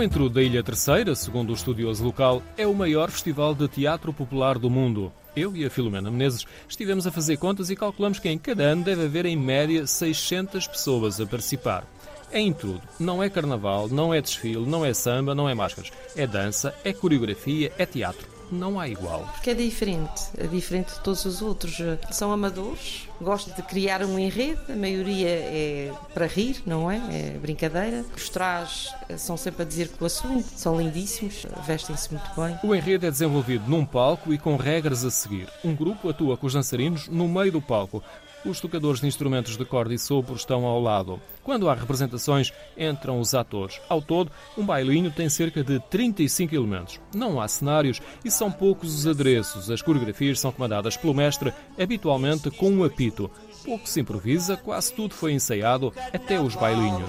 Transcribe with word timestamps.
O 0.00 0.02
Entrudo 0.02 0.36
da 0.36 0.42
Ilha 0.42 0.62
Terceira, 0.62 1.14
segundo 1.14 1.50
o 1.50 1.52
estudioso 1.52 2.02
local, 2.02 2.42
é 2.56 2.66
o 2.66 2.74
maior 2.74 3.10
festival 3.10 3.54
de 3.54 3.68
teatro 3.68 4.14
popular 4.14 4.58
do 4.58 4.70
mundo. 4.70 5.12
Eu 5.36 5.54
e 5.54 5.62
a 5.62 5.68
Filomena 5.68 6.10
Menezes 6.10 6.46
estivemos 6.66 7.06
a 7.06 7.10
fazer 7.10 7.36
contas 7.36 7.68
e 7.68 7.76
calculamos 7.76 8.18
que 8.18 8.26
em 8.26 8.38
cada 8.38 8.62
ano 8.62 8.82
deve 8.82 9.04
haver 9.04 9.26
em 9.26 9.36
média 9.36 9.86
600 9.86 10.66
pessoas 10.66 11.20
a 11.20 11.26
participar. 11.26 11.86
É 12.32 12.40
em 12.40 12.50
tudo. 12.50 12.80
Não 12.98 13.22
é 13.22 13.28
carnaval, 13.28 13.88
não 13.90 14.14
é 14.14 14.22
desfile, 14.22 14.64
não 14.64 14.86
é 14.86 14.94
samba, 14.94 15.34
não 15.34 15.46
é 15.46 15.54
máscaras. 15.54 15.92
É 16.16 16.26
dança, 16.26 16.74
é 16.82 16.94
coreografia, 16.94 17.70
é 17.76 17.84
teatro 17.84 18.39
não 18.50 18.78
há 18.78 18.88
igual. 18.88 19.28
Porque 19.34 19.50
é 19.50 19.54
diferente, 19.54 20.22
é 20.36 20.46
diferente 20.46 20.94
de 20.94 21.00
todos 21.00 21.24
os 21.24 21.42
outros. 21.42 21.78
São 22.10 22.32
amadores, 22.32 23.08
gostam 23.20 23.54
de 23.54 23.62
criar 23.62 24.02
um 24.02 24.18
enredo, 24.18 24.60
a 24.68 24.76
maioria 24.76 25.28
é 25.28 25.92
para 26.12 26.26
rir, 26.26 26.62
não 26.66 26.90
é? 26.90 26.96
É 27.10 27.38
brincadeira. 27.38 28.04
Os 28.16 28.28
trajes 28.28 28.92
são 29.16 29.36
sempre 29.36 29.62
a 29.62 29.64
dizer 29.64 29.88
que 29.88 30.02
o 30.02 30.06
assunto, 30.06 30.46
são 30.56 30.80
lindíssimos, 30.80 31.46
vestem-se 31.66 32.12
muito 32.12 32.30
bem. 32.36 32.58
O 32.62 32.74
enredo 32.74 33.06
é 33.06 33.10
desenvolvido 33.10 33.68
num 33.68 33.84
palco 33.84 34.32
e 34.32 34.38
com 34.38 34.56
regras 34.56 35.04
a 35.04 35.10
seguir. 35.10 35.48
Um 35.64 35.74
grupo 35.74 36.08
atua 36.08 36.36
com 36.36 36.46
os 36.46 36.52
dançarinos 36.52 37.08
no 37.08 37.28
meio 37.28 37.52
do 37.52 37.62
palco. 37.62 38.02
Os 38.44 38.58
tocadores 38.58 39.00
de 39.00 39.06
instrumentos 39.06 39.56
de 39.56 39.64
corda 39.66 39.92
e 39.92 39.98
sopro 39.98 40.34
estão 40.34 40.64
ao 40.64 40.80
lado. 40.80 41.20
Quando 41.42 41.68
há 41.68 41.74
representações, 41.74 42.52
entram 42.76 43.20
os 43.20 43.34
atores. 43.34 43.78
Ao 43.86 44.00
todo, 44.00 44.32
um 44.56 44.64
bailinho 44.64 45.10
tem 45.10 45.28
cerca 45.28 45.62
de 45.62 45.78
35 45.78 46.54
elementos. 46.54 47.00
Não 47.14 47.38
há 47.38 47.46
cenários 47.46 48.00
e 48.24 48.30
são 48.30 48.50
poucos 48.50 48.94
os 48.94 49.06
adereços. 49.06 49.70
As 49.70 49.82
coreografias 49.82 50.40
são 50.40 50.52
comandadas 50.52 50.96
pelo 50.96 51.12
mestre, 51.12 51.52
habitualmente 51.78 52.50
com 52.50 52.70
um 52.70 52.82
apito. 52.82 53.30
Pouco 53.64 53.88
se 53.88 54.00
improvisa, 54.00 54.56
quase 54.56 54.92
tudo 54.92 55.14
foi 55.14 55.32
ensaiado, 55.32 55.92
até 56.12 56.40
os 56.40 56.54
bailinhos. 56.54 57.08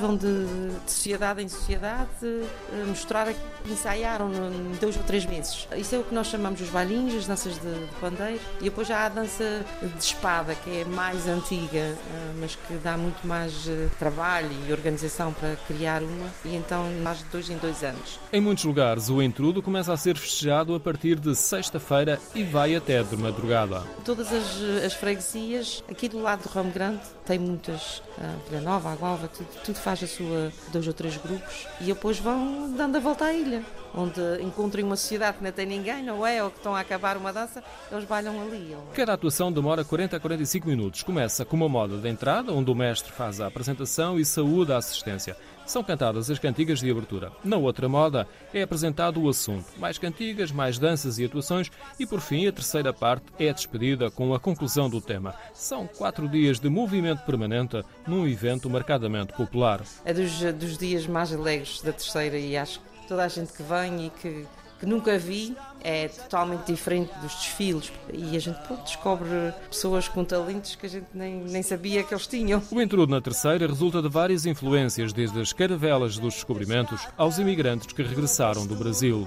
Vão 0.00 0.16
de, 0.16 0.46
de 0.84 0.90
sociedade 0.90 1.42
em 1.42 1.48
sociedade 1.48 2.08
eh, 2.22 2.84
mostrar 2.86 3.26
que 3.26 3.72
ensaiaram 3.72 4.30
em 4.32 4.76
dois 4.80 4.96
ou 4.96 5.02
três 5.02 5.26
meses. 5.26 5.68
Isso 5.76 5.94
é 5.94 5.98
o 5.98 6.02
que 6.02 6.14
nós 6.14 6.28
chamamos 6.28 6.60
os 6.60 6.70
bailinhos, 6.70 7.14
as 7.14 7.26
danças 7.26 7.54
de, 7.54 7.60
de 7.60 7.94
pandeiro. 8.00 8.40
E 8.60 8.64
depois 8.64 8.88
já 8.88 8.98
há 8.98 9.06
a 9.06 9.08
dança 9.10 9.64
de 9.82 10.02
espada, 10.02 10.54
que 10.54 10.78
é 10.78 10.84
mais 10.84 11.28
antiga, 11.28 11.78
eh, 11.78 11.96
mas 12.40 12.56
que 12.56 12.74
dá 12.74 12.96
muito 12.96 13.26
mais 13.26 13.68
eh, 13.68 13.88
trabalho 13.98 14.50
e 14.66 14.72
organização 14.72 15.32
para 15.32 15.56
criar 15.68 16.02
uma. 16.02 16.30
E 16.44 16.56
então 16.56 16.84
mais 17.02 17.18
de 17.18 17.24
dois 17.26 17.50
em 17.50 17.56
dois 17.58 17.82
anos. 17.84 18.18
Em 18.32 18.40
muitos 18.40 18.64
lugares, 18.64 19.08
o 19.08 19.22
entrudo 19.22 19.62
começa 19.62 19.92
a 19.92 19.96
ser 19.96 20.16
festejado 20.16 20.74
a 20.74 20.80
partir 20.80 21.18
de 21.20 21.34
sexta-feira 21.36 22.18
e 22.34 22.42
vai 22.42 22.74
até 22.74 23.02
de 23.02 23.16
madrugada. 23.16 23.82
Todas 24.04 24.32
as, 24.32 24.84
as 24.84 24.94
freguesias, 25.12 25.84
aqui 25.90 26.08
do 26.08 26.20
lado 26.20 26.42
do 26.42 26.48
Ramo 26.48 26.70
Grande, 26.70 27.00
tem 27.26 27.38
muitas, 27.38 28.02
a 28.18 28.48
Vila 28.48 28.62
Nova, 28.62 28.92
a 28.92 29.28
tudo, 29.28 29.48
tudo 29.64 29.78
faz 29.78 30.02
a 30.02 30.06
sua 30.06 30.52
dois 30.72 30.86
ou 30.86 30.94
três 30.94 31.16
grupos 31.16 31.66
e 31.80 31.84
depois 31.84 32.18
vão 32.18 32.72
dando 32.72 32.96
a 32.96 33.00
volta 33.00 33.26
à 33.26 33.32
ilha 33.32 33.62
onde 33.94 34.20
encontrem 34.42 34.84
uma 34.84 34.96
sociedade 34.96 35.38
que 35.38 35.44
não 35.44 35.52
tem 35.52 35.66
ninguém, 35.66 36.02
não 36.02 36.26
é? 36.26 36.42
Ou 36.42 36.50
que 36.50 36.56
estão 36.56 36.74
a 36.74 36.80
acabar 36.80 37.16
uma 37.16 37.32
dança, 37.32 37.62
eles 37.90 38.04
bailam 38.04 38.40
ali. 38.40 38.76
Cada 38.94 39.12
atuação 39.12 39.52
demora 39.52 39.84
40 39.84 40.16
a 40.16 40.20
45 40.20 40.66
minutos. 40.66 41.02
Começa 41.02 41.44
com 41.44 41.56
uma 41.56 41.68
moda 41.68 41.98
de 41.98 42.08
entrada, 42.08 42.52
onde 42.52 42.70
o 42.70 42.74
mestre 42.74 43.12
faz 43.12 43.40
a 43.40 43.46
apresentação 43.46 44.18
e 44.18 44.24
saúda 44.24 44.74
a 44.74 44.78
assistência. 44.78 45.36
São 45.66 45.82
cantadas 45.82 46.30
as 46.30 46.38
cantigas 46.38 46.80
de 46.80 46.90
abertura. 46.90 47.32
Na 47.44 47.56
outra 47.56 47.88
moda 47.88 48.26
é 48.52 48.62
apresentado 48.62 49.22
o 49.22 49.28
assunto. 49.28 49.66
Mais 49.78 49.98
cantigas, 49.98 50.50
mais 50.50 50.78
danças 50.78 51.18
e 51.18 51.24
atuações 51.24 51.70
e, 51.98 52.06
por 52.06 52.20
fim, 52.20 52.46
a 52.46 52.52
terceira 52.52 52.92
parte 52.92 53.26
é 53.38 53.52
despedida 53.52 54.10
com 54.10 54.34
a 54.34 54.40
conclusão 54.40 54.88
do 54.88 55.00
tema. 55.00 55.34
São 55.52 55.86
quatro 55.86 56.28
dias 56.28 56.58
de 56.58 56.68
movimento 56.68 57.24
permanente 57.24 57.82
num 58.06 58.26
evento 58.26 58.68
marcadamente 58.68 59.32
popular. 59.32 59.82
É 60.04 60.12
dos, 60.12 60.40
dos 60.54 60.76
dias 60.76 61.06
mais 61.06 61.32
alegres 61.32 61.80
da 61.82 61.92
terceira 61.92 62.38
e 62.38 62.56
acho 62.56 62.80
que 62.80 63.08
toda 63.08 63.24
a 63.24 63.28
gente 63.28 63.52
que 63.52 63.62
vem 63.62 64.06
e 64.06 64.10
que, 64.10 64.46
que 64.82 64.86
nunca 64.86 65.16
vi 65.16 65.56
é 65.80 66.08
totalmente 66.08 66.66
diferente 66.66 67.12
dos 67.20 67.32
desfiles 67.36 67.92
e 68.12 68.36
a 68.36 68.40
gente 68.40 68.58
descobre 68.84 69.28
pessoas 69.70 70.08
com 70.08 70.24
talentos 70.24 70.74
que 70.74 70.86
a 70.86 70.88
gente 70.88 71.06
nem, 71.14 71.36
nem 71.36 71.62
sabia 71.62 72.02
que 72.02 72.12
eles 72.12 72.26
tinham. 72.26 72.60
O 72.68 72.82
intrudo 72.82 73.08
na 73.08 73.20
terceira 73.20 73.68
resulta 73.68 74.02
de 74.02 74.08
várias 74.08 74.44
influências, 74.44 75.12
desde 75.12 75.40
as 75.40 75.52
caravelas 75.52 76.18
dos 76.18 76.34
descobrimentos 76.34 77.06
aos 77.16 77.38
imigrantes 77.38 77.92
que 77.92 78.02
regressaram 78.02 78.66
do 78.66 78.74
Brasil. 78.74 79.24